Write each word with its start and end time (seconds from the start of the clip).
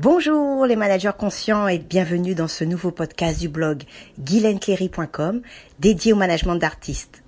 Bonjour 0.00 0.64
les 0.64 0.76
managers 0.76 1.10
conscients 1.18 1.66
et 1.66 1.80
bienvenue 1.80 2.36
dans 2.36 2.46
ce 2.46 2.62
nouveau 2.62 2.92
podcast 2.92 3.40
du 3.40 3.48
blog 3.48 3.82
guylaineclery.com 4.20 5.42
dédié 5.80 6.12
au 6.12 6.16
management 6.16 6.54
d'artistes. 6.54 7.24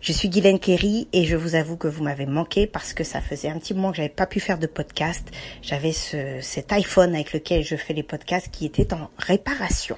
Je 0.00 0.12
suis 0.12 0.28
Guylaine 0.28 0.60
Cléry 0.60 1.08
et 1.12 1.24
je 1.24 1.34
vous 1.34 1.56
avoue 1.56 1.76
que 1.76 1.88
vous 1.88 2.04
m'avez 2.04 2.26
manqué 2.26 2.68
parce 2.68 2.94
que 2.94 3.02
ça 3.02 3.20
faisait 3.20 3.48
un 3.48 3.58
petit 3.58 3.74
moment 3.74 3.90
que 3.90 3.96
j'avais 3.96 4.08
pas 4.10 4.26
pu 4.26 4.38
faire 4.38 4.60
de 4.60 4.68
podcast. 4.68 5.28
J'avais 5.60 5.90
ce, 5.90 6.38
cet 6.40 6.72
iPhone 6.72 7.16
avec 7.16 7.32
lequel 7.32 7.64
je 7.64 7.74
fais 7.74 7.94
les 7.94 8.04
podcasts 8.04 8.52
qui 8.52 8.64
était 8.64 8.94
en 8.94 9.10
réparation. 9.18 9.96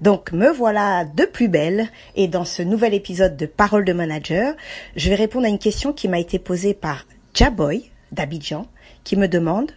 Donc 0.00 0.30
me 0.30 0.52
voilà 0.52 1.04
de 1.04 1.24
plus 1.24 1.48
belle 1.48 1.88
et 2.14 2.28
dans 2.28 2.44
ce 2.44 2.62
nouvel 2.62 2.94
épisode 2.94 3.36
de 3.36 3.46
Parole 3.46 3.84
de 3.84 3.92
manager, 3.92 4.54
je 4.94 5.08
vais 5.08 5.16
répondre 5.16 5.46
à 5.46 5.50
une 5.50 5.58
question 5.58 5.92
qui 5.92 6.06
m'a 6.06 6.20
été 6.20 6.38
posée 6.38 6.72
par 6.72 7.04
Jaboy 7.34 7.90
d'Abidjan 8.12 8.68
qui 9.02 9.16
me 9.16 9.26
demande 9.26 9.72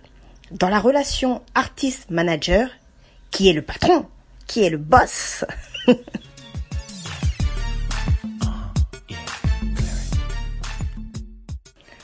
dans 0.51 0.69
la 0.69 0.79
relation 0.79 1.41
artiste-manager, 1.55 2.69
qui 3.31 3.49
est 3.49 3.53
le 3.53 3.61
patron, 3.61 4.05
qui 4.45 4.63
est 4.63 4.69
le 4.69 4.77
boss 4.77 5.43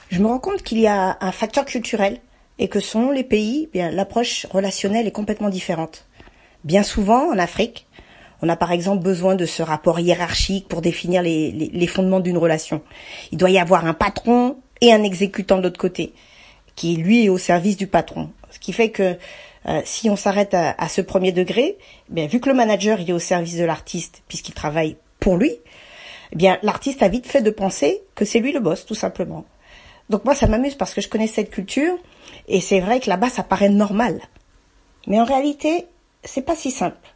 Je 0.10 0.22
me 0.22 0.28
rends 0.28 0.40
compte 0.40 0.62
qu'il 0.62 0.80
y 0.80 0.88
a 0.88 1.18
un 1.22 1.32
facteur 1.32 1.66
culturel 1.66 2.20
et 2.60 2.68
que 2.68 2.80
selon 2.80 3.10
les 3.10 3.24
pays, 3.24 3.68
bien 3.74 3.90
l'approche 3.90 4.46
relationnelle 4.52 5.08
est 5.08 5.12
complètement 5.12 5.50
différente. 5.50 6.06
Bien 6.64 6.84
souvent, 6.84 7.32
en 7.32 7.40
Afrique, 7.40 7.88
on 8.44 8.50
a 8.50 8.56
par 8.56 8.72
exemple 8.72 9.02
besoin 9.04 9.36
de 9.36 9.46
ce 9.48 9.64
rapport 9.64 10.00
hiérarchique 10.00 10.68
pour 10.68 10.82
définir 10.82 11.24
les, 11.24 11.52
les 11.52 11.88
fondements 11.88 12.20
d'une 12.20 12.38
relation. 12.38 12.84
Il 13.32 13.40
doit 13.40 13.50
y 13.50 13.58
avoir 13.58 13.86
un 13.86 13.94
patron 13.94 14.58
et 14.82 14.94
un 14.94 15.02
exécutant 15.02 15.58
de 15.58 15.64
l'autre 15.64 15.80
côté 15.80 16.14
qui 16.76 16.96
lui 16.96 17.26
est 17.26 17.30
au 17.30 17.38
service 17.38 17.78
du 17.78 17.88
patron. 17.88 18.30
Ce 18.52 18.60
qui 18.60 18.74
fait 18.74 18.90
que 18.90 19.18
euh, 19.68 19.82
si 19.86 20.10
on 20.10 20.16
s'arrête 20.16 20.54
à, 20.54 20.88
ce 20.90 21.02
premier 21.02 21.32
degré, 21.32 21.78
bien 22.10 22.28
vu 22.28 22.40
que 22.40 22.50
le 22.50 22.56
manager 22.56 23.00
il 23.00 23.10
est 23.10 23.14
au 23.14 23.20
service 23.20 23.58
de 23.58 23.64
l'artiste 23.64 24.24
puisqu'il 24.28 24.54
travaille 24.54 24.98
pour 25.20 25.38
lui, 25.38 25.52
eh 26.32 26.36
bien 26.36 26.58
l'artiste 26.64 27.02
a 27.02 27.08
vite 27.08 27.28
fait 27.28 27.42
de 27.42 27.50
penser 27.50 28.02
que 28.16 28.26
c'est 28.26 28.40
lui 28.40 28.52
le 28.52 28.60
boss 28.60 28.86
tout 28.86 28.96
simplement. 28.96 29.46
Donc 30.10 30.26
moi 30.26 30.36
ça 30.36 30.48
m'amuse 30.48 30.76
parce 30.76 30.94
que 30.94 31.02
je 31.02 31.08
connais 31.08 31.28
cette 31.28 31.50
culture 31.50 31.96
et 32.48 32.60
c'est 32.60 32.82
vrai 32.82 33.00
que 33.00 33.10
là-bas 33.10 33.30
ça 33.30 33.44
paraît 33.44 33.70
normal. 33.70 34.20
Mais 35.08 35.20
en 35.20 35.26
réalité, 35.26 35.86
c'est 36.24 36.42
pas 36.42 36.56
si 36.56 36.72
simple. 36.72 37.14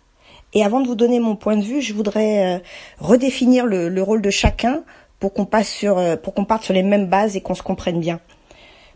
Et 0.54 0.64
avant 0.64 0.80
de 0.80 0.88
vous 0.88 0.96
donner 0.96 1.20
mon 1.20 1.36
point 1.36 1.58
de 1.58 1.64
vue, 1.64 1.82
je 1.82 1.94
voudrais 1.94 2.56
euh, 2.56 2.60
redéfinir 3.00 3.66
le, 3.66 3.90
le, 3.90 4.02
rôle 4.02 4.22
de 4.22 4.30
chacun 4.30 4.84
pour 5.20 5.34
qu'on 5.34 5.46
passe 5.46 5.70
sur 5.70 5.98
euh, 5.98 6.16
pour 6.16 6.34
qu'on 6.34 6.46
parte 6.46 6.64
sur 6.64 6.74
les 6.74 6.84
mêmes 6.84 7.08
bases 7.08 7.36
et 7.36 7.42
qu'on 7.42 7.56
se 7.56 7.64
comprenne 7.64 8.00
bien. 8.00 8.22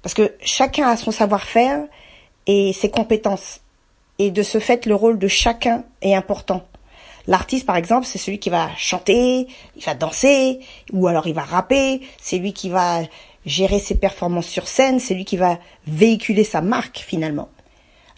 Parce 0.02 0.14
que 0.14 0.34
chacun 0.42 0.88
a 0.88 0.98
son 0.98 1.12
savoir-faire 1.12 1.84
et 2.48 2.74
ses 2.74 2.90
compétences. 2.90 3.62
Et 4.20 4.32
de 4.32 4.44
ce 4.44 4.60
fait, 4.60 4.86
le 4.86 4.96
rôle 4.96 5.20
de 5.20 5.28
chacun 5.28 5.84
est 6.02 6.16
important. 6.16 6.66
L'artiste, 7.28 7.66
par 7.66 7.76
exemple, 7.76 8.08
c'est 8.08 8.18
celui 8.18 8.40
qui 8.40 8.50
va 8.50 8.70
chanter, 8.78 9.48
il 9.76 9.84
va 9.86 9.94
danser, 9.94 10.60
ou 10.92 11.08
alors 11.08 11.28
il 11.28 11.34
va 11.34 11.44
rapper, 11.44 12.02
c'est 12.20 12.40
lui 12.40 12.52
qui 12.52 12.70
va 12.70 13.02
gérer 13.46 13.80
ses 13.80 13.96
performances 13.96 14.48
sur 14.48 14.68
scène, 14.68 15.00
c'est 15.00 15.14
lui 15.14 15.26
qui 15.26 15.38
va 15.38 15.60
véhiculer 15.88 16.44
sa 16.44 16.62
marque 16.62 16.98
finalement. 16.98 17.50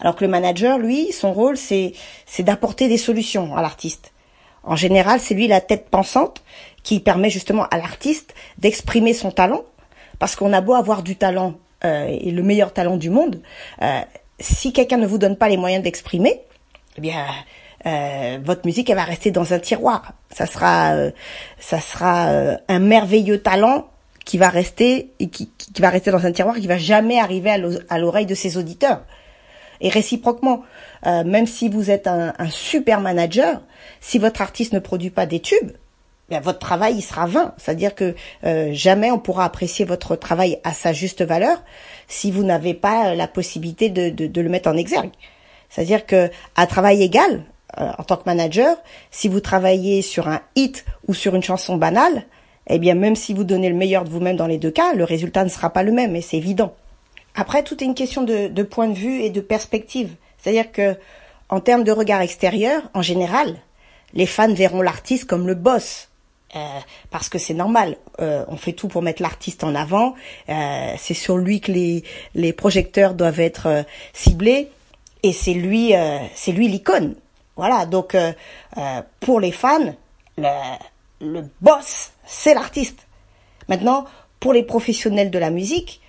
Alors 0.00 0.16
que 0.16 0.24
le 0.24 0.30
manager, 0.30 0.78
lui, 0.78 1.12
son 1.12 1.32
rôle, 1.32 1.56
c'est, 1.56 1.92
c'est 2.26 2.42
d'apporter 2.42 2.88
des 2.88 2.98
solutions 2.98 3.56
à 3.56 3.62
l'artiste. 3.62 4.12
En 4.62 4.76
général, 4.76 5.20
c'est 5.20 5.34
lui 5.34 5.48
la 5.48 5.60
tête 5.60 5.88
pensante 5.90 6.42
qui 6.82 7.00
permet 7.00 7.30
justement 7.30 7.66
à 7.70 7.76
l'artiste 7.76 8.34
d'exprimer 8.58 9.12
son 9.12 9.30
talent, 9.30 9.64
parce 10.18 10.36
qu'on 10.36 10.52
a 10.52 10.60
beau 10.60 10.74
avoir 10.74 11.02
du 11.02 11.16
talent 11.16 11.54
euh, 11.84 12.06
et 12.08 12.30
le 12.30 12.42
meilleur 12.42 12.72
talent 12.72 12.96
du 12.96 13.10
monde, 13.10 13.40
euh, 13.82 14.00
si 14.40 14.72
quelqu'un 14.72 14.96
ne 14.96 15.06
vous 15.06 15.18
donne 15.18 15.36
pas 15.36 15.48
les 15.48 15.56
moyens 15.56 15.82
d'exprimer, 15.82 16.40
eh 16.96 17.00
bien, 17.00 17.24
euh, 17.86 18.38
votre 18.42 18.64
musique 18.64 18.88
elle 18.90 18.96
va 18.96 19.04
rester 19.04 19.30
dans 19.30 19.52
un 19.52 19.58
tiroir. 19.58 20.12
Ça 20.30 20.46
sera, 20.46 20.94
ça 21.58 21.80
sera 21.80 22.28
un 22.68 22.78
merveilleux 22.78 23.42
talent 23.42 23.88
qui 24.24 24.38
va 24.38 24.48
rester 24.48 25.12
et 25.20 25.28
qui, 25.28 25.50
va 25.78 25.90
rester 25.90 26.10
dans 26.10 26.24
un 26.24 26.32
tiroir, 26.32 26.56
qui 26.56 26.66
va 26.66 26.78
jamais 26.78 27.20
arriver 27.20 27.50
à 27.88 27.98
l'oreille 27.98 28.26
de 28.26 28.34
ses 28.34 28.56
auditeurs. 28.56 29.02
Et 29.80 29.90
réciproquement, 29.90 30.62
même 31.04 31.46
si 31.46 31.68
vous 31.68 31.90
êtes 31.90 32.06
un, 32.06 32.32
un, 32.38 32.48
super 32.48 33.00
manager, 33.00 33.60
si 34.00 34.18
votre 34.18 34.40
artiste 34.40 34.72
ne 34.72 34.78
produit 34.78 35.10
pas 35.10 35.26
des 35.26 35.40
tubes, 35.40 35.72
ben, 36.30 36.40
votre 36.40 36.58
travail 36.58 36.96
il 36.96 37.02
sera 37.02 37.26
vain. 37.26 37.54
C'est-à-dire 37.58 37.94
que 37.94 38.14
euh, 38.44 38.70
jamais 38.72 39.10
on 39.10 39.18
pourra 39.18 39.44
apprécier 39.44 39.84
votre 39.84 40.16
travail 40.16 40.58
à 40.64 40.72
sa 40.72 40.92
juste 40.92 41.22
valeur 41.22 41.62
si 42.08 42.30
vous 42.30 42.44
n'avez 42.44 42.74
pas 42.74 43.10
euh, 43.10 43.14
la 43.14 43.28
possibilité 43.28 43.90
de, 43.90 44.10
de, 44.10 44.26
de, 44.26 44.40
le 44.40 44.48
mettre 44.48 44.68
en 44.68 44.76
exergue. 44.76 45.12
C'est-à-dire 45.68 46.06
que 46.06 46.30
à 46.56 46.66
travail 46.66 47.02
égal, 47.02 47.44
euh, 47.78 47.90
en 47.98 48.02
tant 48.04 48.16
que 48.16 48.24
manager, 48.26 48.76
si 49.10 49.28
vous 49.28 49.40
travaillez 49.40 50.02
sur 50.02 50.28
un 50.28 50.40
hit 50.56 50.84
ou 51.08 51.14
sur 51.14 51.34
une 51.34 51.42
chanson 51.42 51.76
banale, 51.76 52.24
eh 52.68 52.78
bien 52.78 52.94
même 52.94 53.16
si 53.16 53.34
vous 53.34 53.44
donnez 53.44 53.68
le 53.68 53.74
meilleur 53.74 54.04
de 54.04 54.10
vous-même 54.10 54.36
dans 54.36 54.46
les 54.46 54.58
deux 54.58 54.70
cas, 54.70 54.94
le 54.94 55.04
résultat 55.04 55.44
ne 55.44 55.50
sera 55.50 55.70
pas 55.70 55.82
le 55.82 55.92
même 55.92 56.16
et 56.16 56.22
c'est 56.22 56.38
évident. 56.38 56.74
Après, 57.34 57.64
tout 57.64 57.82
est 57.82 57.86
une 57.86 57.96
question 57.96 58.22
de, 58.22 58.46
de 58.46 58.62
point 58.62 58.88
de 58.88 58.94
vue 58.94 59.22
et 59.22 59.30
de 59.30 59.40
perspective. 59.40 60.14
C'est-à-dire 60.38 60.70
que 60.70 60.96
en 61.48 61.60
termes 61.60 61.84
de 61.84 61.92
regard 61.92 62.20
extérieur, 62.20 62.82
en 62.94 63.02
général, 63.02 63.56
les 64.14 64.26
fans 64.26 64.52
verront 64.52 64.82
l'artiste 64.82 65.24
comme 65.24 65.46
le 65.46 65.54
boss, 65.54 66.08
euh, 66.56 66.80
parce 67.10 67.28
que 67.28 67.38
c'est 67.38 67.54
normal. 67.54 67.96
Euh, 68.20 68.44
on 68.48 68.56
fait 68.56 68.72
tout 68.72 68.88
pour 68.88 69.02
mettre 69.02 69.22
l'artiste 69.22 69.64
en 69.64 69.74
avant. 69.74 70.14
Euh, 70.48 70.94
c'est 70.98 71.14
sur 71.14 71.36
lui 71.36 71.60
que 71.60 71.72
les, 71.72 72.04
les 72.34 72.52
projecteurs 72.52 73.14
doivent 73.14 73.40
être 73.40 73.84
ciblés 74.12 74.70
et 75.22 75.32
c'est 75.32 75.54
lui 75.54 75.94
c'est 76.34 76.52
lui 76.52 76.68
l'icône. 76.68 77.16
Voilà. 77.56 77.86
Donc 77.86 78.16
pour 79.20 79.40
les 79.40 79.52
fans, 79.52 79.94
le, 80.36 80.48
le 81.20 81.44
boss 81.60 82.12
c'est 82.26 82.54
l'artiste. 82.54 83.06
Maintenant 83.68 84.04
pour 84.38 84.52
les 84.52 84.62
professionnels 84.62 85.30
de 85.30 85.38
la 85.38 85.50
musique 85.50 86.00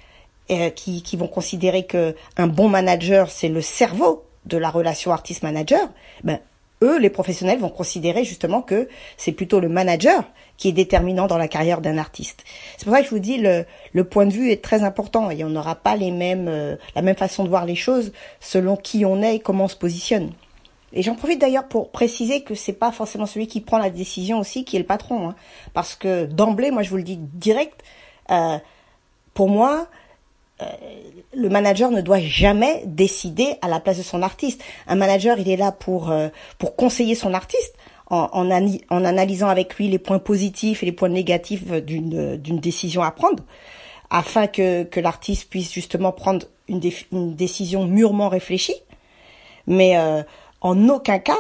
qui, 0.76 1.02
qui 1.02 1.18
vont 1.18 1.28
considérer 1.28 1.86
que 1.86 2.16
un 2.38 2.48
bon 2.48 2.68
manager 2.68 3.30
c'est 3.30 3.48
le 3.48 3.62
cerveau 3.62 4.26
de 4.46 4.58
la 4.58 4.70
relation 4.70 5.12
artiste-manager, 5.12 5.90
ben 6.24 6.40
eux, 6.82 7.00
les 7.00 7.10
professionnels, 7.10 7.60
vont 7.60 7.70
considérer 7.70 8.24
justement 8.24 8.62
que 8.62 8.88
c'est 9.18 9.32
plutôt 9.32 9.60
le 9.60 9.70
manager 9.70 10.24
qui 10.58 10.70
est 10.70 10.74
déterminant 10.74 11.28
dans 11.28 11.38
la 11.38 11.48
carrière 11.48 11.82
d'un 11.82 11.98
artiste. 11.98 12.44
C'est 12.78 12.86
pour 12.86 12.94
ça 12.94 13.02
que 13.02 13.06
je 13.06 13.12
vous 13.12 13.20
dis 13.20 13.38
le, 13.38 13.66
le 13.94 14.04
point 14.04 14.26
de 14.26 14.32
vue 14.32 14.52
est 14.52 14.64
très 14.64 14.84
important 14.84 15.30
et 15.30 15.44
on 15.44 15.50
n'aura 15.50 15.76
pas 15.76 15.96
les 15.96 16.12
mêmes 16.12 16.48
euh, 16.48 16.76
la 16.96 17.02
même 17.02 17.16
façon 17.16 17.44
de 17.44 17.50
voir 17.50 17.66
les 17.66 17.76
choses 17.76 18.12
selon 18.40 18.76
qui 18.76 19.06
on 19.06 19.22
est 19.22 19.36
et 19.36 19.40
comment 19.40 19.66
on 19.66 19.70
se 19.70 19.76
positionne. 19.76 20.32
Et 20.94 21.02
j'en 21.02 21.16
profite 21.16 21.42
d'ailleurs 21.42 21.68
pour 21.68 21.92
préciser 21.92 22.42
que 22.42 22.56
c'est 22.56 22.74
pas 22.74 22.92
forcément 22.92 23.26
celui 23.26 23.48
qui 23.48 23.60
prend 23.60 23.78
la 23.78 23.90
décision 23.90 24.40
aussi 24.40 24.64
qui 24.64 24.78
est 24.78 24.80
le 24.80 24.86
patron, 24.86 25.30
hein. 25.30 25.36
parce 25.74 25.94
que 25.96 26.26
d'emblée, 26.26 26.72
moi 26.72 26.84
je 26.84 26.90
vous 26.90 26.98
le 26.98 27.04
dis 27.04 27.18
direct, 27.18 27.84
euh, 28.32 28.58
pour 29.34 29.50
moi, 29.50 29.88
euh, 30.62 30.66
le 31.36 31.50
manager 31.50 31.92
ne 31.92 32.00
doit 32.00 32.22
jamais 32.22 32.84
décider 32.86 33.56
à 33.62 33.68
la 33.68 33.82
place 33.82 33.98
de 33.98 34.04
son 34.04 34.22
artiste. 34.22 34.64
Un 34.88 34.96
manager, 34.96 35.38
il 35.38 35.50
est 35.50 35.58
là 35.58 35.74
pour 35.74 36.12
euh, 36.12 36.30
pour 36.58 36.78
conseiller 36.78 37.14
son 37.14 37.34
artiste 37.34 37.74
en, 38.10 38.30
en, 38.32 39.04
analysant 39.04 39.50
avec 39.50 39.76
lui 39.76 39.90
les 39.90 40.00
points 40.00 40.20
positifs 40.20 40.82
et 40.82 40.86
les 40.86 40.92
points 40.94 41.10
négatifs 41.10 41.70
d'une 41.70 42.38
d'une 42.38 42.60
décision 42.60 43.04
à 43.04 43.12
prendre, 43.12 43.44
afin 44.10 44.48
que 44.48 44.84
que 44.84 45.02
l'artiste 45.02 45.50
puisse 45.50 45.74
justement 45.74 46.14
prendre 46.14 46.46
une, 46.70 46.80
une, 47.12 47.36
décision 47.36 47.86
mûrement 47.86 48.30
réfléchie. 48.30 48.82
Mais 49.68 49.98
euh, 49.98 50.24
en 50.62 50.88
aucun 50.88 51.20
cas 51.20 51.38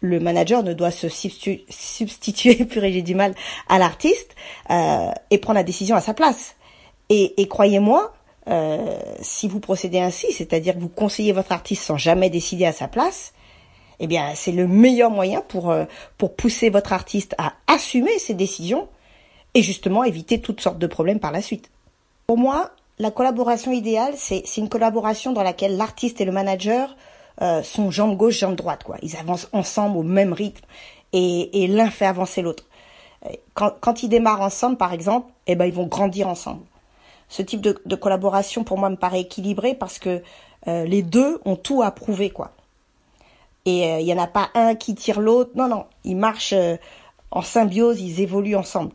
le 0.00 0.20
manager 0.20 0.62
ne 0.62 0.74
doit 0.74 0.90
se 0.90 1.08
substituer, 1.08 1.64
substituer 1.70 2.54
purée 2.66 2.92
j'ai 2.92 3.02
du 3.02 3.14
mal 3.14 3.34
à 3.68 3.78
l'artiste 3.78 4.36
et 4.68 5.38
prendre 5.38 5.56
la 5.56 5.64
décision 5.64 5.96
à 5.96 6.00
sa 6.00 6.14
place. 6.14 6.54
Et 7.10 7.48
croyez-moi, 7.48 8.12
euh, 8.48 8.98
si 9.20 9.48
vous 9.48 9.60
procédez 9.60 10.00
ainsi, 10.00 10.32
c'est-à-dire 10.32 10.74
que 10.74 10.80
vous 10.80 10.88
conseillez 10.88 11.32
votre 11.32 11.52
artiste 11.52 11.82
sans 11.82 11.96
jamais 11.96 12.30
décider 12.30 12.64
à 12.64 12.72
sa 12.72 12.88
place, 12.88 13.32
eh 14.00 14.06
bien, 14.06 14.32
c'est 14.34 14.52
le 14.52 14.66
meilleur 14.66 15.10
moyen 15.10 15.42
pour 15.42 15.70
euh, 15.70 15.84
pour 16.16 16.34
pousser 16.34 16.70
votre 16.70 16.92
artiste 16.92 17.34
à 17.36 17.54
assumer 17.66 18.18
ses 18.18 18.34
décisions 18.34 18.88
et 19.54 19.62
justement 19.62 20.04
éviter 20.04 20.40
toutes 20.40 20.60
sortes 20.60 20.78
de 20.78 20.86
problèmes 20.86 21.20
par 21.20 21.32
la 21.32 21.42
suite. 21.42 21.70
Pour 22.26 22.38
moi, 22.38 22.70
la 22.98 23.10
collaboration 23.10 23.72
idéale, 23.72 24.14
c'est 24.16 24.44
une 24.56 24.68
collaboration 24.68 25.32
dans 25.32 25.42
laquelle 25.42 25.76
l'artiste 25.76 26.20
et 26.20 26.24
le 26.24 26.32
manager 26.32 26.96
euh, 27.42 27.62
sont 27.62 27.90
jambe 27.90 28.16
gauche, 28.16 28.38
jambe 28.38 28.56
droite, 28.56 28.82
quoi. 28.84 28.96
Ils 29.02 29.16
avancent 29.16 29.48
ensemble 29.52 29.98
au 29.98 30.02
même 30.02 30.32
rythme 30.32 30.64
et, 31.12 31.64
et 31.64 31.66
l'un 31.66 31.90
fait 31.90 32.06
avancer 32.06 32.42
l'autre. 32.42 32.64
Quand, 33.54 33.74
quand 33.80 34.02
ils 34.02 34.08
démarrent 34.08 34.42
ensemble, 34.42 34.76
par 34.76 34.92
exemple, 34.92 35.30
eh 35.46 35.56
ben, 35.56 35.64
ils 35.64 35.74
vont 35.74 35.86
grandir 35.86 36.28
ensemble 36.28 36.62
ce 37.28 37.42
type 37.42 37.60
de, 37.60 37.94
collaboration 37.94 38.64
pour 38.64 38.78
moi 38.78 38.88
me 38.90 38.96
paraît 38.96 39.20
équilibré 39.20 39.74
parce 39.74 39.98
que 39.98 40.22
euh, 40.66 40.84
les 40.84 41.02
deux 41.02 41.40
ont 41.44 41.56
tout 41.56 41.82
à 41.82 41.90
prouver 41.90 42.30
quoi. 42.30 42.52
Et 43.64 44.02
il 44.02 44.10
euh, 44.10 44.14
en 44.14 44.22
a 44.22 44.26
pas 44.26 44.48
un 44.54 44.74
qui 44.74 44.94
tire 44.94 45.20
l'autre. 45.20 45.50
Non 45.54 45.68
non, 45.68 45.84
ils 46.04 46.16
marchent 46.16 46.54
euh, 46.54 46.76
en 47.30 47.42
symbiose, 47.42 48.00
ils 48.00 48.20
évoluent 48.20 48.56
ensemble. 48.56 48.92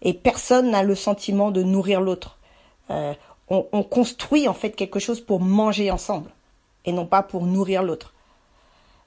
Et 0.00 0.14
personne 0.14 0.70
n'a 0.70 0.82
le 0.82 0.94
sentiment 0.94 1.50
de 1.50 1.62
nourrir 1.62 2.00
l'autre. 2.00 2.38
On, 3.50 3.66
on, 3.72 3.82
construit 3.82 4.48
en 4.48 4.54
fait 4.54 4.70
quelque 4.70 4.98
chose 4.98 5.20
pour 5.20 5.40
manger 5.40 5.90
ensemble. 5.90 6.30
et 6.86 6.92
non 6.92 7.04
pas 7.04 7.22
pour 7.22 7.44
nourrir 7.44 7.82
l'autre. 7.82 8.14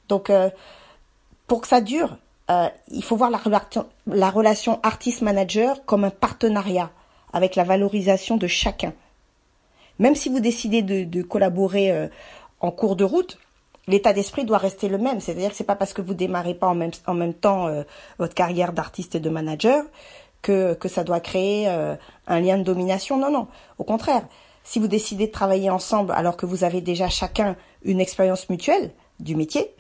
Donc, 0.08 0.32
pour 1.48 1.62
que 1.62 1.68
ça 1.68 1.82
dure, 1.82 2.18
il 2.90 3.04
faut 3.04 3.16
voir 3.16 3.32
la, 3.32 3.40
la 4.06 4.30
relation 4.30 4.80
artiste-manager 4.84 5.84
comme 5.86 6.04
un 6.04 6.12
partenariat 6.12 6.92
avec 7.34 7.56
la 7.56 7.64
valorisation 7.64 8.38
de 8.38 8.48
chacun. 8.48 8.94
Même 10.00 10.16
si 10.16 10.30
vous 10.30 10.40
décidez 10.40 10.82
de, 10.82 11.22
collaborer 11.22 11.92
euh, 11.92 12.08
en 12.60 12.72
cours 12.72 12.96
de 12.96 13.04
route, 13.04 13.38
l'état 13.88 14.14
d'esprit 14.14 14.46
doit 14.46 14.58
rester 14.58 14.90
le 14.90 14.98
même. 14.98 15.20
C'est-à-dire 15.20 15.52
que 15.52 15.56
c'est 15.56 15.64
pas 15.64 15.76
parce 15.76 15.94
que 15.94 16.02
vous 16.02 16.14
démarrez 16.14 16.56
pas 16.56 16.68
en 16.68 16.76
même, 16.76 17.34
temps 17.34 17.68
euh, 17.68 17.84
votre 18.18 18.34
carrière 18.34 18.74
d'artiste 18.74 19.16
et 19.16 19.20
de 19.20 19.30
manager 19.30 19.84
que, 20.42 20.74
que 20.74 20.88
ça 20.88 21.04
doit 21.04 21.20
créer 21.20 21.68
euh, 21.68 21.96
un 22.28 22.40
lien 22.40 22.58
de 22.58 22.64
domination. 22.64 23.18
Non, 23.18 23.32
non. 23.32 23.48
Au 23.78 23.84
contraire, 23.84 24.24
si 24.64 24.80
vous 24.80 24.88
décidez 24.88 25.28
de 25.28 25.32
travailler 25.32 25.70
ensemble 25.70 26.14
alors 26.14 26.36
que 26.36 26.46
vous 26.46 26.64
avez 26.64 26.82
déjà 26.82 27.08
chacun 27.10 27.56
une 27.84 28.02
expérience 28.02 28.50
mutuelle 28.50 28.92
du 29.20 29.36
métier, 29.36 29.72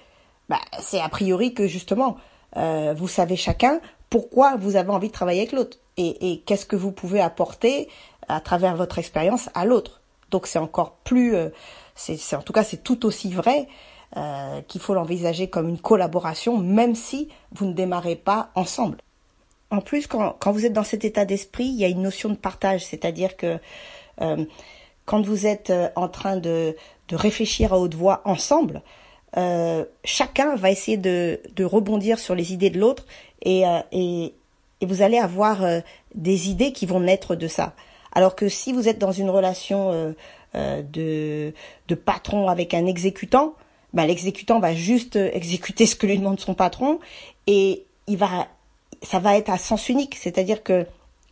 bah, 0.49 0.59
c'est 0.79 1.01
a 1.01 1.09
priori 1.09 1.53
que 1.53 1.65
justement, 1.67 2.17
vous 2.55 3.07
savez 3.07 3.37
chacun 3.37 3.79
pourquoi 4.09 4.57
vous 4.57 4.75
avez 4.75 4.89
envie 4.89 5.07
de 5.07 5.13
travailler 5.13 5.41
avec 5.41 5.53
l'autre 5.53 5.77
et, 6.01 6.41
qu'est-ce 6.45 6.65
que 6.65 6.75
vous 6.75 6.91
pouvez 6.91 7.21
apporter 7.21 7.87
à 8.27 8.39
travers 8.39 8.75
votre 8.75 8.97
expérience 8.99 9.49
à 9.53 9.65
l'autre. 9.65 10.01
Donc 10.29 10.47
c'est 10.47 10.59
encore 10.59 10.93
plus, 11.03 11.35
euh, 11.35 11.49
c'est 11.95 12.35
en 12.35 12.41
tout 12.41 12.53
cas 12.53 12.63
c'est 12.63 12.83
tout 12.83 13.05
aussi 13.05 13.31
vrai 13.31 13.67
euh, 14.17 14.61
qu'il 14.67 14.81
faut 14.81 14.93
l'envisager 14.93 15.49
comme 15.49 15.67
une 15.67 15.79
collaboration, 15.79 16.57
même 16.57 16.95
si 16.95 17.29
vous 17.51 17.65
ne 17.65 17.73
démarrez 17.73 18.15
pas 18.15 18.49
ensemble. 18.55 18.97
En 19.69 19.79
plus, 19.79 20.07
quand, 20.07 20.35
vous 20.47 20.65
êtes 20.65 20.73
dans 20.73 20.83
cet 20.83 21.05
état 21.05 21.23
d'esprit, 21.23 21.65
il 21.65 21.75
y 21.75 21.85
a 21.85 21.87
une 21.87 22.01
notion 22.01 22.27
de 22.27 22.35
partage, 22.35 22.85
c'est-à-dire 22.85 23.37
que 23.37 23.57
euh, 24.19 24.45
quand 25.05 25.21
vous 25.21 25.47
êtes 25.47 25.71
en 25.95 26.09
train 26.09 26.35
de, 26.35 26.75
réfléchir 27.09 27.73
à 27.73 27.79
haute 27.79 27.95
voix 27.95 28.21
ensemble, 28.23 28.81
chacun 30.03 30.55
va 30.55 30.71
essayer 30.71 30.97
de, 30.97 31.39
rebondir 31.63 32.19
sur 32.19 32.35
les 32.35 32.53
idées 32.53 32.69
de 32.69 32.79
l'autre 32.79 33.05
et, 33.41 33.63
et, 33.91 34.33
et, 34.81 34.85
vous 34.85 35.01
allez 35.01 35.17
avoir 35.17 35.63
euh, 35.63 35.79
des 36.15 36.49
idées 36.49 36.73
qui 36.73 36.85
vont 36.85 36.99
naître 36.99 37.35
de 37.35 37.47
ça. 37.47 37.73
Alors 38.13 38.35
que 38.35 38.49
si 38.49 38.73
vous 38.73 38.87
êtes 38.87 38.99
dans 38.99 39.11
une 39.11 39.29
relation 39.29 40.13
de, 40.53 41.53
de 41.87 41.95
patron 41.95 42.49
avec 42.49 42.73
un 42.73 42.85
exécutant, 42.85 43.53
ben, 43.93 44.05
l'exécutant 44.05 44.59
va 44.59 44.75
juste 44.75 45.15
exécuter 45.15 45.85
ce 45.85 45.95
que 45.95 46.07
lui 46.07 46.17
demande 46.17 46.37
son 46.37 46.53
patron 46.53 46.99
et 47.47 47.85
ça 49.01 49.19
va 49.19 49.37
être 49.37 49.49
à 49.49 49.57
sens 49.57 49.89
unique, 49.89 50.15
c'est-à-dire 50.15 50.63
que 50.63 50.85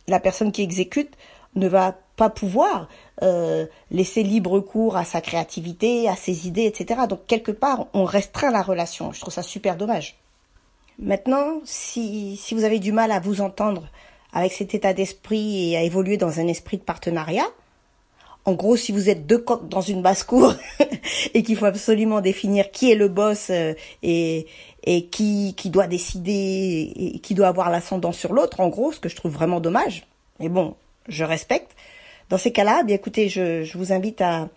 la 0.08 0.20
personne 0.20 0.52
qui 0.52 0.62
exécute 0.62 1.16
ne 1.54 1.68
va 1.68 1.96
pas 2.16 2.30
pouvoir 2.30 2.88
euh, 3.22 3.66
laisser 3.90 4.22
libre 4.22 4.60
cours 4.60 4.96
à 4.96 5.04
sa 5.04 5.20
créativité, 5.20 6.08
à 6.08 6.16
ses 6.16 6.46
idées, 6.46 6.66
etc. 6.66 7.02
Donc 7.08 7.26
quelque 7.26 7.52
part, 7.52 7.86
on 7.94 8.04
restreint 8.04 8.50
la 8.50 8.62
relation. 8.62 9.12
Je 9.12 9.20
trouve 9.20 9.32
ça 9.32 9.42
super 9.42 9.76
dommage. 9.76 10.18
Maintenant, 11.00 11.60
si, 11.64 12.36
si 12.36 12.54
vous 12.54 12.64
avez 12.64 12.78
du 12.78 12.92
mal 12.92 13.10
à 13.10 13.20
vous 13.20 13.40
entendre 13.40 13.88
avec 14.32 14.52
cet 14.52 14.74
état 14.74 14.92
d'esprit 14.92 15.72
et 15.72 15.76
à 15.76 15.82
évoluer 15.82 16.18
dans 16.18 16.40
un 16.40 16.46
esprit 16.46 16.76
de 16.76 16.82
partenariat, 16.82 17.46
en 18.44 18.52
gros, 18.52 18.76
si 18.76 18.92
vous 18.92 19.08
êtes 19.08 19.26
deux 19.26 19.38
coqs 19.38 19.68
dans 19.68 19.80
une 19.80 20.02
basse-cour 20.02 20.54
et 21.34 21.42
qu'il 21.42 21.56
faut 21.56 21.66
absolument 21.66 22.20
définir 22.20 22.70
qui 22.70 22.90
est 22.90 22.94
le 22.94 23.08
boss 23.08 23.48
euh, 23.50 23.74
et, 24.02 24.46
et 24.84 25.06
qui, 25.06 25.54
qui 25.56 25.70
doit 25.70 25.86
décider 25.86 26.92
et 26.96 27.18
qui 27.18 27.34
doit 27.34 27.48
avoir 27.48 27.70
l'ascendant 27.70 28.12
sur 28.12 28.32
l'autre, 28.32 28.60
en 28.60 28.68
gros, 28.68 28.92
ce 28.92 29.00
que 29.00 29.08
je 29.08 29.16
trouve 29.16 29.32
vraiment 29.32 29.60
dommage. 29.60 30.06
Mais 30.38 30.48
bon, 30.48 30.74
je 31.08 31.24
respecte. 31.24 31.76
Dans 32.28 32.38
ces 32.38 32.52
cas-là, 32.52 32.82
bien 32.82 32.96
écoutez, 32.96 33.28
je, 33.28 33.64
je, 33.64 33.76
vous 33.76 33.92
invite 33.92 34.20
à, 34.20 34.48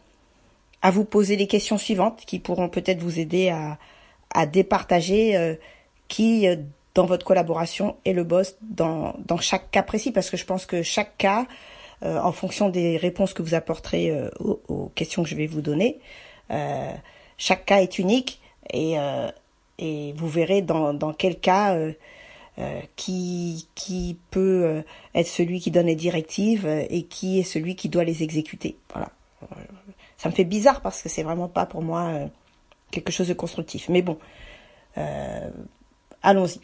à 0.81 0.91
vous 0.91 1.05
poser 1.05 1.35
les 1.35 1.47
questions 1.47 1.77
suivantes 1.77 2.23
qui 2.25 2.39
pourront 2.39 2.69
peut-être 2.69 3.01
vous 3.01 3.19
aider 3.19 3.49
à, 3.49 3.77
à 4.33 4.45
départager 4.45 5.35
euh, 5.35 5.55
qui, 6.07 6.47
euh, 6.47 6.57
dans 6.93 7.05
votre 7.05 7.25
collaboration, 7.25 7.95
est 8.05 8.13
le 8.13 8.23
boss 8.23 8.55
dans, 8.61 9.15
dans 9.25 9.37
chaque 9.37 9.71
cas 9.71 9.83
précis, 9.83 10.11
parce 10.11 10.29
que 10.29 10.37
je 10.37 10.45
pense 10.45 10.65
que 10.65 10.83
chaque 10.83 11.17
cas, 11.17 11.45
euh, 12.03 12.19
en 12.19 12.31
fonction 12.31 12.69
des 12.69 12.97
réponses 12.97 13.33
que 13.33 13.41
vous 13.41 13.53
apporterez 13.53 14.11
euh, 14.11 14.29
aux, 14.39 14.61
aux, 14.67 14.91
questions 14.95 15.23
que 15.23 15.29
je 15.29 15.35
vais 15.35 15.47
vous 15.47 15.61
donner, 15.61 15.99
euh, 16.51 16.91
chaque 17.37 17.65
cas 17.65 17.81
est 17.81 17.97
unique 17.99 18.39
et, 18.71 18.95
et 19.79 20.13
vous 20.15 20.29
verrez 20.29 20.61
dans, 20.61 20.93
dans 20.93 21.11
quel 21.11 21.37
cas 21.39 21.75
euh, 22.59 22.81
qui, 22.95 23.67
qui 23.73 24.15
peut 24.29 24.61
euh, 24.63 24.81
être 25.15 25.27
celui 25.27 25.59
qui 25.59 25.71
donne 25.71 25.87
les 25.87 25.95
directives 25.95 26.67
euh, 26.67 26.85
et 26.91 27.01
qui 27.01 27.39
est 27.39 27.43
celui 27.43 27.75
qui 27.75 27.89
doit 27.89 28.03
les 28.03 28.21
exécuter. 28.21 28.77
Voilà. 28.93 29.09
Ça 30.17 30.29
me 30.29 30.35
fait 30.35 30.43
bizarre 30.43 30.81
parce 30.81 31.01
que 31.01 31.09
c'est 31.09 31.23
vraiment 31.23 31.47
pas 31.47 31.65
pour 31.65 31.81
moi 31.81 32.29
quelque 32.91 33.11
chose 33.11 33.27
de 33.27 33.33
constructif. 33.33 33.89
Mais 33.89 34.03
bon, 34.03 34.19
allons-y. 36.23 36.59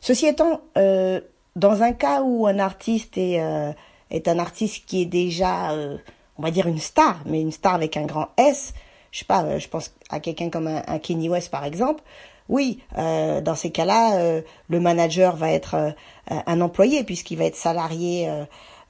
Ceci 0.00 0.26
étant, 0.26 0.62
dans 0.74 1.82
un 1.82 1.92
cas 1.92 2.22
où 2.22 2.46
un 2.46 2.58
artiste 2.58 3.18
est, 3.18 3.38
est 4.10 4.28
un 4.28 4.38
artiste 4.38 4.86
qui 4.86 5.02
est 5.02 5.06
déjà, 5.06 5.74
on 6.38 6.42
va 6.42 6.50
dire 6.50 6.66
une 6.66 6.78
star, 6.78 7.20
mais 7.26 7.40
une 7.40 7.52
star 7.52 7.74
avec 7.74 7.96
un 7.98 8.06
grand 8.06 8.28
S, 8.38 8.72
je 9.10 9.18
sais 9.18 9.24
pas, 9.24 9.58
je 9.58 9.68
pense 9.68 9.94
à 10.08 10.20
quelqu'un 10.20 10.50
comme 10.50 10.68
un, 10.68 10.98
Kenny 10.98 11.28
West 11.28 11.50
par 11.50 11.64
exemple, 11.64 12.02
oui, 12.50 12.82
euh, 12.98 13.40
dans 13.40 13.54
ces 13.54 13.70
cas-là, 13.70 14.16
euh, 14.16 14.42
le 14.68 14.80
manager 14.80 15.36
va 15.36 15.52
être 15.52 15.74
euh, 15.74 15.90
un 16.46 16.60
employé 16.60 17.04
puisqu'il 17.04 17.38
va 17.38 17.44
être 17.44 17.56
salarié 17.56 18.28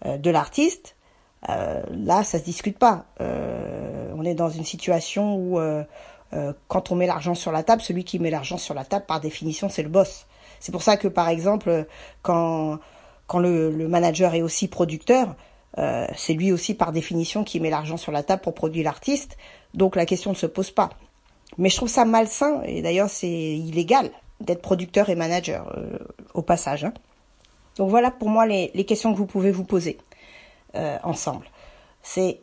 de 0.04 0.30
l'artiste. 0.30 0.96
là, 1.46 2.24
ça 2.24 2.38
se 2.38 2.44
discute 2.44 2.78
pas. 2.78 3.04
on 3.18 4.24
est 4.24 4.34
dans 4.34 4.48
une 4.48 4.64
situation 4.64 5.36
où 5.36 5.58
quand 6.68 6.92
on 6.92 6.94
met 6.94 7.06
l'argent 7.06 7.34
sur 7.34 7.50
la 7.50 7.62
table, 7.62 7.82
celui 7.82 8.04
qui 8.04 8.18
met 8.18 8.30
l'argent 8.30 8.56
sur 8.56 8.74
la 8.74 8.84
table, 8.84 9.04
par 9.06 9.20
définition, 9.20 9.68
c'est 9.68 9.82
le 9.82 9.88
boss. 9.88 10.26
C'est 10.60 10.70
pour 10.70 10.82
ça 10.82 10.96
que, 10.96 11.08
par 11.08 11.28
exemple, 11.28 11.86
quand 12.22 12.78
quand 13.30 13.38
le, 13.38 13.70
le 13.70 13.86
manager 13.86 14.34
est 14.34 14.42
aussi 14.42 14.66
producteur, 14.66 15.36
euh, 15.78 16.06
c'est 16.16 16.32
lui 16.32 16.50
aussi 16.50 16.74
par 16.74 16.90
définition 16.90 17.44
qui 17.44 17.60
met 17.60 17.70
l'argent 17.70 17.96
sur 17.96 18.10
la 18.10 18.24
table 18.24 18.42
pour 18.42 18.54
produire 18.54 18.84
l'artiste. 18.84 19.36
Donc 19.72 19.94
la 19.94 20.04
question 20.04 20.32
ne 20.32 20.36
se 20.36 20.46
pose 20.46 20.72
pas. 20.72 20.90
Mais 21.56 21.68
je 21.68 21.76
trouve 21.76 21.88
ça 21.88 22.04
malsain, 22.04 22.60
et 22.64 22.82
d'ailleurs 22.82 23.08
c'est 23.08 23.28
illégal 23.28 24.10
d'être 24.40 24.62
producteur 24.62 25.10
et 25.10 25.14
manager 25.14 25.72
euh, 25.76 25.98
au 26.34 26.42
passage. 26.42 26.84
Hein. 26.84 26.92
Donc 27.76 27.88
voilà 27.88 28.10
pour 28.10 28.28
moi 28.28 28.46
les, 28.46 28.72
les, 28.74 28.84
questions 28.84 29.12
que 29.12 29.18
vous 29.18 29.26
pouvez 29.26 29.52
vous 29.52 29.64
poser 29.64 29.98
euh, 30.74 30.98
ensemble. 31.04 31.46
C'est 32.02 32.40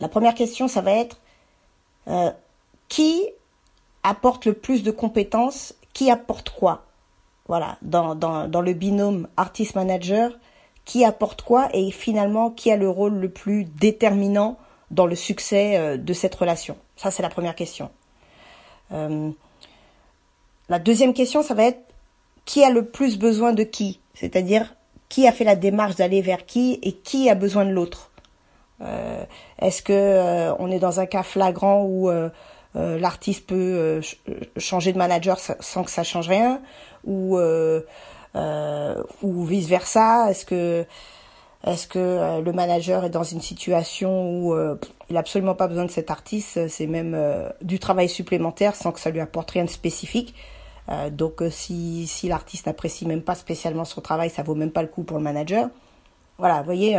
la 0.00 0.08
première 0.08 0.34
question, 0.34 0.68
ça 0.68 0.82
va 0.82 0.92
être 0.92 1.20
euh, 2.08 2.30
qui 2.88 3.28
apporte 4.02 4.44
le 4.46 4.52
plus 4.52 4.82
de 4.82 4.90
compétences, 4.90 5.74
qui 5.92 6.10
apporte 6.10 6.50
quoi? 6.50 6.84
Voilà, 7.46 7.76
dans, 7.82 8.14
dans, 8.14 8.48
dans 8.48 8.60
le 8.62 8.72
binôme 8.72 9.28
artist-manager, 9.36 10.32
qui 10.84 11.04
apporte 11.04 11.42
quoi 11.42 11.68
et 11.72 11.90
finalement 11.90 12.50
qui 12.50 12.70
a 12.70 12.76
le 12.76 12.88
rôle 12.88 13.14
le 13.14 13.28
plus 13.28 13.64
déterminant 13.64 14.58
dans 14.90 15.06
le 15.06 15.14
succès 15.14 15.76
euh, 15.76 15.96
de 15.96 16.12
cette 16.12 16.34
relation? 16.34 16.76
Ça, 16.96 17.10
c'est 17.10 17.22
la 17.22 17.28
première 17.28 17.54
question. 17.54 17.90
Euh, 18.92 19.30
la 20.68 20.78
deuxième 20.78 21.14
question, 21.14 21.42
ça 21.42 21.54
va 21.54 21.64
être 21.64 21.80
qui 22.44 22.64
a 22.64 22.70
le 22.70 22.84
plus 22.84 23.18
besoin 23.18 23.52
de 23.52 23.62
qui? 23.62 24.00
C'est-à-dire 24.14 24.74
qui 25.08 25.26
a 25.26 25.32
fait 25.32 25.44
la 25.44 25.56
démarche 25.56 25.96
d'aller 25.96 26.22
vers 26.22 26.46
qui 26.46 26.78
et 26.82 26.92
qui 26.92 27.30
a 27.30 27.34
besoin 27.34 27.64
de 27.64 27.70
l'autre? 27.70 28.10
Euh, 28.80 29.24
Est-ce 29.58 29.82
que 29.82 30.52
on 30.58 30.70
est 30.70 30.78
dans 30.78 31.00
un 31.00 31.06
cas 31.06 31.22
flagrant 31.22 31.84
où 31.84 32.10
euh, 32.76 32.96
euh 32.96 32.98
l'artiste 32.98 33.46
peut 33.46 34.00
changer 34.56 34.92
de 34.92 34.98
manager 34.98 35.38
sans 35.38 35.84
que 35.84 35.90
ça 35.90 36.04
change 36.04 36.28
rien 36.28 36.60
ou 37.04 37.38
ou 39.22 39.44
vice 39.44 39.68
versa 39.68 40.30
Est-ce 40.30 40.44
que 40.46 40.86
est-ce 41.66 41.86
que 41.86 41.98
euh, 41.98 42.40
le 42.42 42.52
manager 42.52 43.04
est 43.04 43.10
dans 43.10 43.22
une 43.22 43.40
situation 43.40 44.30
où 44.30 44.54
euh, 44.54 44.76
il 45.08 45.14
n'a 45.14 45.20
absolument 45.20 45.54
pas 45.54 45.66
besoin 45.66 45.86
de 45.86 45.90
cet 45.90 46.10
artiste 46.10 46.68
C'est 46.68 46.86
même 46.86 47.14
euh, 47.14 47.48
du 47.62 47.78
travail 47.78 48.08
supplémentaire 48.08 48.76
sans 48.76 48.92
que 48.92 49.00
ça 49.00 49.10
lui 49.10 49.20
apporte 49.20 49.50
rien 49.50 49.64
de 49.64 49.70
spécifique. 49.70 50.34
donc 51.12 51.42
si, 51.50 52.06
si 52.06 52.28
l'artiste 52.28 52.66
n'apprécie 52.66 53.06
même 53.06 53.22
pas 53.22 53.34
spécialement 53.34 53.86
son 53.86 54.02
travail, 54.02 54.28
ça 54.28 54.42
vaut 54.42 54.54
même 54.54 54.70
pas 54.70 54.82
le 54.82 54.88
coup 54.88 55.02
pour 55.02 55.16
le 55.16 55.22
manager. 55.22 55.70
Voilà, 56.36 56.60
voyez, 56.62 56.98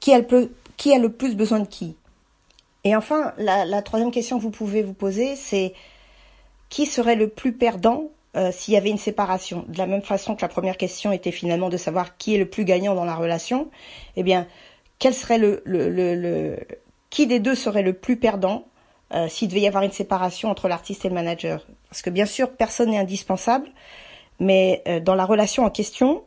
qui, 0.00 0.12
a 0.12 0.18
le 0.18 0.50
qui 0.76 0.92
a 0.92 0.98
le 0.98 1.10
plus 1.12 1.36
besoin 1.36 1.60
de 1.60 1.68
qui? 1.68 1.94
Et 2.84 2.96
enfin, 2.96 3.32
la, 3.36 3.64
la 3.64 3.82
troisième 3.82 4.10
question 4.10 4.38
que 4.38 4.42
vous 4.42 4.50
pouvez 4.50 4.82
vous 4.82 4.94
poser, 4.94 5.36
c'est 5.36 5.74
qui 6.68 6.86
serait 6.86 7.16
le 7.16 7.28
plus 7.28 7.52
perdant 7.52 8.04
euh, 8.36 8.52
s'il 8.52 8.74
y 8.74 8.76
avait 8.76 8.90
une 8.90 8.98
séparation? 8.98 9.64
De 9.68 9.76
la 9.78 9.86
même 9.86 10.02
façon 10.02 10.34
que 10.34 10.42
la 10.42 10.48
première 10.48 10.76
question 10.76 11.12
était 11.12 11.32
finalement 11.32 11.68
de 11.68 11.76
savoir 11.76 12.16
qui 12.16 12.34
est 12.34 12.38
le 12.38 12.48
plus 12.48 12.64
gagnant 12.64 12.94
dans 12.94 13.04
la 13.04 13.16
relation, 13.16 13.70
eh 14.16 14.22
bien, 14.22 14.46
quel 14.98 15.14
serait 15.14 15.38
le, 15.38 15.62
le, 15.64 15.90
le, 15.90 16.14
le 16.14 16.58
qui 17.10 17.26
des 17.26 17.40
deux 17.40 17.56
serait 17.56 17.82
le 17.82 17.92
plus 17.92 18.16
perdant 18.16 18.66
euh, 19.12 19.28
s'il 19.28 19.48
devait 19.48 19.62
y 19.62 19.66
avoir 19.66 19.82
une 19.82 19.90
séparation 19.90 20.48
entre 20.48 20.68
l'artiste 20.68 21.04
et 21.04 21.08
le 21.08 21.14
manager? 21.14 21.66
Parce 21.88 22.02
que 22.02 22.10
bien 22.10 22.26
sûr, 22.26 22.50
personne 22.50 22.90
n'est 22.90 22.98
indispensable, 22.98 23.68
mais 24.38 24.82
euh, 24.86 25.00
dans 25.00 25.16
la 25.16 25.24
relation 25.24 25.64
en 25.64 25.70
question, 25.70 26.22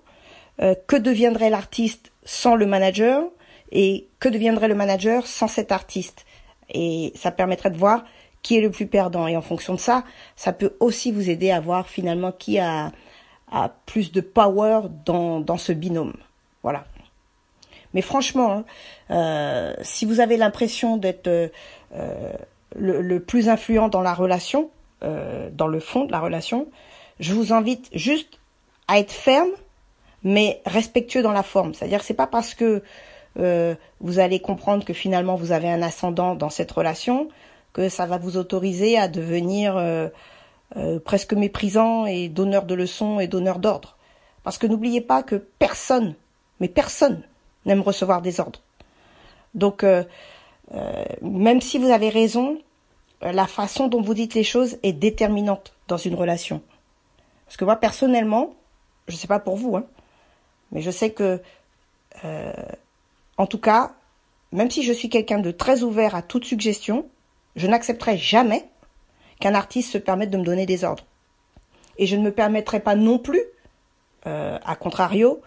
euh, 0.62 0.76
que 0.88 0.98
deviendrait 0.98 1.50
l'artiste 1.50 2.12
sans 2.26 2.56
le 2.56 2.66
manager 2.66 3.24
et 3.72 4.08
que 4.20 4.28
deviendrait 4.28 4.68
le 4.68 4.76
manager 4.76 5.26
sans 5.26 5.48
cet 5.48 5.72
artiste? 5.72 6.26
Et 6.74 7.12
ça 7.16 7.32
permettrait 7.32 7.72
de 7.72 7.78
voir 7.78 8.04
qui 8.42 8.58
est 8.58 8.62
le 8.62 8.70
plus 8.70 8.88
perdant. 8.88 9.26
Et 9.28 9.36
en 9.36 9.42
fonction 9.42 9.74
de 9.74 9.80
ça, 9.80 10.04
ça 10.36 10.54
peut 10.54 10.76
aussi 10.80 11.12
vous 11.12 11.30
aider 11.30 11.50
à 11.50 11.60
voir 11.60 11.88
finalement 11.88 12.32
qui 12.32 12.60
a, 12.60 12.92
plus 13.86 14.12
de 14.12 14.20
power 14.20 14.82
dans, 15.06 15.40
dans 15.40 15.58
ce 15.58 15.72
binôme. 15.72 16.14
Voilà. 16.64 16.86
Mais 17.94 18.02
franchement, 18.02 18.52
hein, 18.52 18.66
euh, 19.12 19.74
si 19.82 20.06
vous 20.06 20.20
avez 20.20 20.38
l'impression 20.38 20.98
d'être 20.98 21.28
euh, 21.28 21.50
le, 22.76 23.02
le, 23.02 23.20
plus 23.20 23.50
influent 23.50 23.90
dans 23.90 24.02
la 24.02 24.16
relation, 24.16 24.72
euh, 25.04 25.50
dans 25.52 25.68
le 25.68 25.80
fond 25.80 26.06
de 26.06 26.12
la 26.12 26.20
relation, 26.20 26.68
je 27.20 27.34
vous 27.34 27.54
invite 27.54 27.90
juste 27.94 28.40
à 28.88 28.98
être 28.98 29.12
ferme, 29.12 29.52
mais 30.24 30.62
respectueux 30.66 31.22
dans 31.22 31.32
la 31.32 31.44
forme. 31.44 31.74
C'est-à-dire 31.74 32.00
que 32.00 32.06
c'est 32.06 32.14
pas 32.14 32.28
parce 32.28 32.56
que 32.56 32.82
euh, 33.40 33.76
vous 34.00 34.20
allez 34.20 34.40
comprendre 34.40 34.86
que 34.86 34.94
finalement 34.94 35.36
vous 35.36 35.52
avez 35.52 35.70
un 35.70 35.82
ascendant 35.82 36.36
dans 36.36 36.50
cette 36.50 36.72
relation 36.72 37.30
que 37.74 37.90
ça 37.90 38.06
va 38.06 38.18
vous 38.18 38.38
autoriser 38.38 38.98
à 38.98 39.08
devenir 39.08 39.76
euh, 39.76 40.08
euh, 40.78 41.00
presque 41.00 41.34
méprisant 41.34 42.06
et 42.06 42.30
donneur 42.30 42.66
de 42.66 42.76
leçons 42.76 43.20
et 43.20 43.28
donneur 43.28 43.60
d'ordre. 43.60 43.98
Parce 44.44 44.58
que 44.58 44.68
n'oubliez 44.68 45.02
pas 45.02 45.24
que 45.24 45.36
personne, 45.36 46.16
mais 46.60 46.68
personne, 46.68 47.24
n'aime 47.66 47.82
recevoir 47.82 48.22
des 48.22 48.40
ordres. 48.40 48.62
Donc, 49.56 49.86
même 51.22 51.62
si 51.62 51.78
vous 51.78 51.92
avez 51.92 52.10
raison, 52.10 52.58
la 53.22 53.48
façon 53.48 53.88
dont 53.88 54.02
vous 54.02 54.14
dites 54.14 54.34
les 54.34 54.44
choses 54.44 54.78
est 54.84 54.92
déterminante 54.92 55.74
dans 55.88 55.98
une 55.98 56.16
relation. 56.16 56.62
Parce 57.46 57.56
que 57.56 57.64
moi, 57.64 57.78
personnellement, 57.78 58.54
je 59.08 59.14
ne 59.14 59.18
sais 59.18 59.28
pas 59.28 59.40
pour 59.40 59.56
vous, 59.56 59.78
hein, 59.78 59.86
mais 60.74 60.82
je 60.82 60.92
sais 60.92 61.12
que 61.12 61.40
en 63.38 63.48
tout 63.48 63.58
cas, 63.58 63.94
même 64.52 64.70
si 64.70 64.84
je 64.84 64.94
suis 64.94 65.10
quelqu'un 65.10 65.40
de 65.40 65.52
très 65.52 65.84
ouvert 65.84 66.16
à 66.16 66.22
toute 66.22 66.46
suggestion, 66.46 67.08
je 67.56 67.68
n'accepterai 67.68 68.18
jamais 68.18 68.66
qu'un 69.40 69.56
artiste 69.56 69.92
se 69.92 69.98
permette 69.98 70.30
de 70.30 70.38
me 70.38 70.44
donner 70.44 70.66
des 70.66 70.84
ordres. 70.84 71.06
Et 71.98 72.06
je 72.06 72.16
ne 72.16 72.22
me 72.22 72.32
permettrai 72.32 72.80
pas 72.80 72.96
non 72.96 73.20
plus, 73.20 73.42
euh, 74.26 74.58
à 74.64 74.76
contrario, 74.76 75.42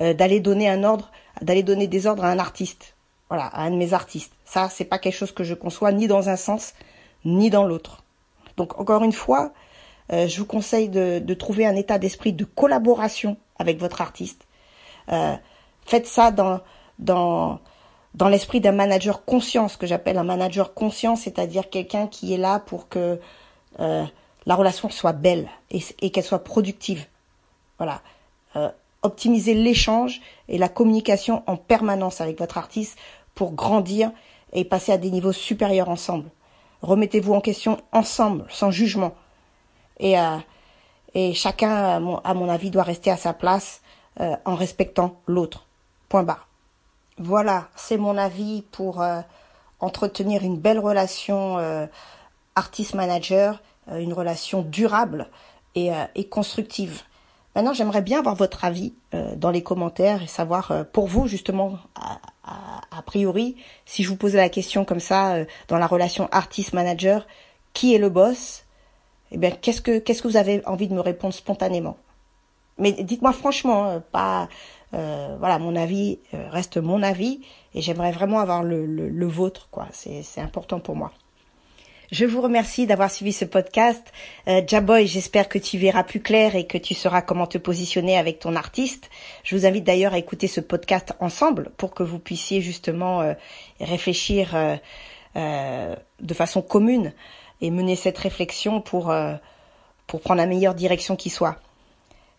euh, 0.00 0.14
d'aller 0.14 0.40
donner 0.40 0.68
un 0.68 0.84
ordre, 0.84 1.10
d'aller 1.40 1.62
donner 1.62 1.86
des 1.86 2.06
ordres 2.06 2.24
à 2.24 2.28
un 2.28 2.38
artiste. 2.38 2.94
Voilà, 3.28 3.46
à 3.46 3.62
un 3.62 3.70
de 3.70 3.76
mes 3.76 3.92
artistes. 3.92 4.32
Ça, 4.44 4.68
c'est 4.68 4.84
pas 4.84 4.98
quelque 4.98 5.14
chose 5.14 5.32
que 5.32 5.44
je 5.44 5.54
conçois 5.54 5.92
ni 5.92 6.06
dans 6.06 6.28
un 6.28 6.36
sens, 6.36 6.74
ni 7.24 7.48
dans 7.48 7.64
l'autre. 7.64 8.02
Donc, 8.56 8.78
encore 8.78 9.04
une 9.04 9.12
fois, 9.12 9.52
euh, 10.12 10.26
je 10.26 10.38
vous 10.38 10.46
conseille 10.46 10.88
de, 10.88 11.20
de, 11.20 11.34
trouver 11.34 11.66
un 11.66 11.76
état 11.76 11.98
d'esprit 11.98 12.32
de 12.32 12.44
collaboration 12.44 13.36
avec 13.58 13.78
votre 13.78 14.00
artiste. 14.00 14.46
faites 15.86 16.06
ça 16.06 16.30
dans, 16.30 16.60
dans 17.00 18.28
l'esprit 18.28 18.60
d'un 18.60 18.72
manager 18.72 19.24
conscient, 19.24 19.68
ce 19.68 19.76
que 19.76 19.86
j'appelle 19.86 20.18
un 20.18 20.24
manager 20.24 20.74
conscient, 20.74 21.16
c'est-à-dire 21.16 21.70
quelqu'un 21.70 22.06
qui 22.06 22.34
est 22.34 22.38
là 22.38 22.60
pour 22.60 22.88
que 22.88 23.20
euh, 23.78 24.04
la 24.46 24.54
relation 24.54 24.90
soit 24.90 25.12
belle 25.12 25.48
et, 25.70 26.10
qu'elle 26.10 26.24
soit 26.24 26.44
productive. 26.44 27.06
Voilà. 27.78 28.02
Euh, 28.56 28.70
optimiser 29.02 29.54
l'échange 29.54 30.20
et 30.48 30.58
la 30.58 30.68
communication 30.68 31.42
en 31.46 31.56
permanence 31.56 32.20
avec 32.20 32.38
votre 32.38 32.58
artiste 32.58 32.98
pour 33.34 33.52
grandir 33.52 34.10
et 34.52 34.64
passer 34.64 34.92
à 34.92 34.98
des 34.98 35.10
niveaux 35.10 35.32
supérieurs 35.32 35.88
ensemble. 35.88 36.30
Remettez-vous 36.82 37.34
en 37.34 37.40
question 37.40 37.78
ensemble, 37.92 38.44
sans 38.48 38.70
jugement. 38.70 39.14
Et, 39.98 40.18
euh, 40.18 40.38
chacun, 41.34 41.72
à 41.72 42.00
mon, 42.00 42.18
à 42.18 42.34
mon, 42.34 42.48
avis, 42.48 42.70
doit 42.70 42.82
rester 42.82 43.10
à 43.10 43.16
sa 43.16 43.32
place 43.32 43.82
euh, 44.20 44.36
en 44.44 44.54
respectant 44.54 45.20
l'autre. 45.26 45.66
Point 46.08 46.24
barre. 46.24 46.49
Voilà, 47.22 47.68
c'est 47.76 47.98
mon 47.98 48.16
avis 48.16 48.62
pour 48.72 49.02
euh, 49.02 49.20
entretenir 49.78 50.42
une 50.42 50.56
belle 50.56 50.78
relation 50.78 51.58
euh, 51.58 51.86
artiste-manager, 52.54 53.60
euh, 53.90 53.98
une 53.98 54.14
relation 54.14 54.62
durable 54.62 55.28
et, 55.74 55.92
constructive. 56.30 57.02
Maintenant, 57.54 57.74
j'aimerais 57.74 58.00
bien 58.00 58.20
avoir 58.20 58.36
votre 58.36 58.64
avis 58.64 58.94
dans 59.36 59.50
les 59.50 59.62
commentaires 59.62 60.22
et 60.22 60.26
savoir 60.26 60.86
pour 60.92 61.06
vous 61.06 61.28
justement, 61.28 61.78
a, 62.44 63.02
priori, 63.02 63.56
si 63.86 64.02
je 64.02 64.08
vous 64.08 64.16
posais 64.16 64.36
la 64.36 64.48
question 64.48 64.84
comme 64.84 64.98
ça 64.98 65.36
dans 65.68 65.78
la 65.78 65.86
relation 65.86 66.28
artiste-manager, 66.32 67.26
qui 67.72 67.94
est 67.94 67.98
le 67.98 68.08
boss 68.08 68.64
Eh 69.30 69.38
bien, 69.38 69.50
qu'est-ce 69.50 69.80
que 69.80 69.98
qu'est-ce 70.00 70.22
que 70.22 70.28
vous 70.28 70.36
avez 70.36 70.66
envie 70.66 70.88
de 70.88 70.94
me 70.94 71.00
répondre 71.00 71.34
spontanément? 71.34 71.96
Mais 72.78 72.92
dites-moi 72.92 73.32
franchement, 73.32 74.02
pas 74.10 74.48
euh, 74.92 75.36
voilà, 75.38 75.58
mon 75.58 75.76
avis 75.76 76.18
euh, 76.34 76.48
reste 76.50 76.76
mon 76.76 77.02
avis 77.02 77.40
et 77.74 77.80
j'aimerais 77.80 78.10
vraiment 78.10 78.40
avoir 78.40 78.62
le, 78.62 78.86
le, 78.86 79.26
vôtre, 79.26 79.68
quoi. 79.70 79.86
C'est 79.92 80.40
important 80.40 80.80
pour 80.80 80.96
moi. 80.96 81.12
Je 82.10 82.24
vous 82.24 82.40
remercie 82.40 82.88
d'avoir 82.88 83.08
suivi 83.08 83.32
ce 83.32 83.44
podcast. 83.44 84.04
Euh, 84.48 84.62
Jaboy, 84.66 85.06
j'espère 85.06 85.48
que 85.48 85.58
tu 85.58 85.78
verras 85.78 86.02
plus 86.02 86.20
clair 86.20 86.56
et 86.56 86.66
que 86.66 86.76
tu 86.76 86.94
sauras 86.94 87.22
comment 87.22 87.46
te 87.46 87.56
positionner 87.56 88.18
avec 88.18 88.40
ton 88.40 88.56
artiste. 88.56 89.10
Je 89.44 89.54
vous 89.54 89.64
invite 89.64 89.84
d'ailleurs 89.84 90.14
à 90.14 90.18
écouter 90.18 90.48
ce 90.48 90.60
podcast 90.60 91.12
ensemble 91.20 91.70
pour 91.76 91.94
que 91.94 92.02
vous 92.02 92.18
puissiez 92.18 92.60
justement 92.60 93.20
euh, 93.20 93.34
réfléchir 93.80 94.56
de 95.36 96.34
façon 96.34 96.60
commune 96.60 97.12
et 97.60 97.70
mener 97.70 97.94
cette 97.94 98.18
réflexion 98.18 98.80
pour, 98.80 99.14
pour 100.08 100.20
prendre 100.20 100.38
la 100.38 100.46
meilleure 100.46 100.74
direction 100.74 101.14
qui 101.14 101.30
soit. 101.30 101.60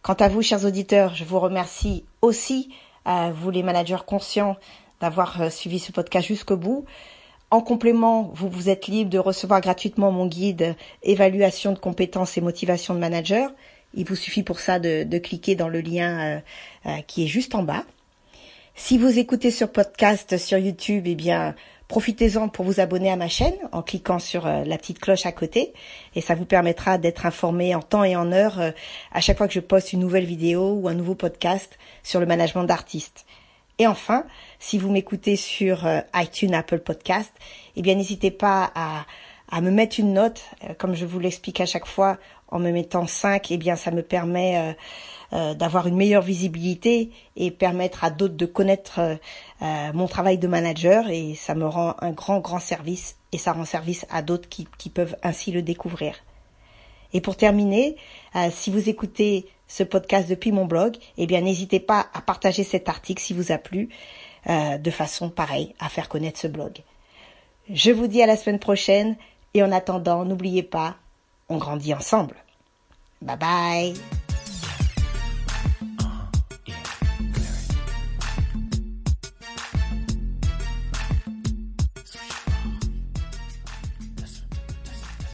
Quant 0.01 0.13
à 0.13 0.29
vous, 0.29 0.41
chers 0.41 0.65
auditeurs, 0.65 1.13
je 1.13 1.23
vous 1.23 1.39
remercie 1.39 2.05
aussi, 2.23 2.69
à 3.05 3.29
vous 3.29 3.51
les 3.51 3.61
managers 3.61 4.03
conscients, 4.05 4.57
d'avoir 4.99 5.39
euh, 5.39 5.49
suivi 5.51 5.77
ce 5.77 5.91
podcast 5.91 6.27
jusqu'au 6.27 6.57
bout. 6.57 6.85
En 7.51 7.61
complément, 7.61 8.31
vous 8.33 8.49
vous 8.49 8.69
êtes 8.69 8.87
libre 8.87 9.11
de 9.11 9.19
recevoir 9.19 9.61
gratuitement 9.61 10.11
mon 10.11 10.25
guide 10.25 10.75
évaluation 11.03 11.71
de 11.71 11.77
compétences 11.77 12.35
et 12.35 12.41
motivation 12.41 12.95
de 12.95 12.99
manager. 12.99 13.51
Il 13.93 14.05
vous 14.05 14.15
suffit 14.15 14.41
pour 14.41 14.59
ça 14.59 14.79
de, 14.79 15.17
cliquer 15.19 15.53
dans 15.53 15.67
le 15.67 15.81
lien 15.81 16.19
euh, 16.19 16.39
euh, 16.87 17.01
qui 17.05 17.25
est 17.25 17.27
juste 17.27 17.53
en 17.53 17.61
bas. 17.61 17.83
Si 18.73 18.97
vous 18.97 19.19
écoutez 19.19 19.51
sur 19.51 19.71
podcast 19.71 20.35
sur 20.39 20.57
YouTube, 20.57 21.03
eh 21.05 21.13
bien, 21.13 21.53
Profitez-en 21.91 22.47
pour 22.47 22.63
vous 22.63 22.79
abonner 22.79 23.11
à 23.11 23.17
ma 23.17 23.27
chaîne 23.27 23.57
en 23.73 23.81
cliquant 23.81 24.17
sur 24.17 24.47
euh, 24.47 24.63
la 24.63 24.77
petite 24.77 24.99
cloche 24.99 25.25
à 25.25 25.33
côté 25.33 25.73
et 26.15 26.21
ça 26.21 26.35
vous 26.35 26.45
permettra 26.45 26.97
d'être 26.97 27.25
informé 27.25 27.75
en 27.75 27.81
temps 27.81 28.05
et 28.05 28.15
en 28.15 28.31
heure 28.31 28.61
euh, 28.61 28.71
à 29.11 29.19
chaque 29.19 29.37
fois 29.37 29.49
que 29.49 29.53
je 29.53 29.59
poste 29.59 29.91
une 29.91 29.99
nouvelle 29.99 30.23
vidéo 30.23 30.71
ou 30.81 30.87
un 30.87 30.93
nouveau 30.93 31.15
podcast 31.15 31.77
sur 32.01 32.21
le 32.21 32.25
management 32.25 32.63
d'artistes. 32.63 33.25
Et 33.77 33.87
enfin, 33.87 34.23
si 34.57 34.77
vous 34.77 34.89
m'écoutez 34.89 35.35
sur 35.35 35.85
euh, 35.85 35.99
iTunes, 36.15 36.53
Apple 36.53 36.79
Podcast, 36.79 37.33
eh 37.75 37.81
bien 37.81 37.95
n'hésitez 37.95 38.31
pas 38.31 38.71
à, 38.73 39.05
à 39.51 39.59
me 39.59 39.69
mettre 39.69 39.99
une 39.99 40.13
note, 40.13 40.45
comme 40.77 40.95
je 40.95 41.05
vous 41.05 41.19
l'explique 41.19 41.59
à 41.59 41.65
chaque 41.65 41.87
fois, 41.87 42.19
en 42.47 42.59
me 42.59 42.71
mettant 42.71 43.05
5, 43.05 43.51
eh 43.51 43.57
bien 43.57 43.75
ça 43.75 43.91
me 43.91 44.01
permet 44.01 44.77
euh, 45.33 45.53
d'avoir 45.53 45.87
une 45.87 45.95
meilleure 45.95 46.23
visibilité 46.23 47.09
et 47.37 47.51
permettre 47.51 48.03
à 48.03 48.09
d'autres 48.09 48.35
de 48.35 48.45
connaître 48.45 48.99
euh, 48.99 49.15
euh, 49.61 49.93
mon 49.93 50.07
travail 50.07 50.37
de 50.37 50.47
manager 50.47 51.09
et 51.09 51.35
ça 51.35 51.55
me 51.55 51.65
rend 51.65 51.95
un 51.99 52.11
grand 52.11 52.39
grand 52.39 52.59
service 52.59 53.15
et 53.31 53.37
ça 53.37 53.53
rend 53.53 53.63
service 53.63 54.05
à 54.09 54.23
d'autres 54.23 54.49
qui, 54.49 54.67
qui 54.77 54.89
peuvent 54.89 55.15
ainsi 55.23 55.53
le 55.53 55.61
découvrir. 55.61 56.15
Et 57.13 57.21
pour 57.21 57.35
terminer, 57.35 57.97
si 58.51 58.71
vous 58.71 58.87
écoutez 58.87 59.45
ce 59.67 59.83
podcast 59.83 60.29
depuis 60.29 60.53
mon 60.53 60.63
blog, 60.63 60.95
eh 61.17 61.27
bien 61.27 61.41
n'hésitez 61.41 61.81
pas 61.81 62.07
à 62.13 62.21
partager 62.21 62.63
cet 62.63 62.87
article 62.87 63.21
si 63.21 63.33
vous 63.33 63.51
a 63.51 63.57
plu, 63.57 63.89
de 64.47 64.91
façon 64.91 65.29
pareille 65.29 65.75
à 65.81 65.89
faire 65.89 66.07
connaître 66.07 66.39
ce 66.39 66.47
blog. 66.47 66.77
Je 67.69 67.91
vous 67.91 68.07
dis 68.07 68.23
à 68.23 68.27
la 68.27 68.37
semaine 68.37 68.59
prochaine 68.59 69.17
et 69.53 69.61
en 69.61 69.73
attendant, 69.73 70.23
n'oubliez 70.23 70.63
pas, 70.63 70.95
on 71.49 71.57
grandit 71.57 71.93
ensemble. 71.93 72.35
Bye 73.21 73.37
bye 73.37 74.30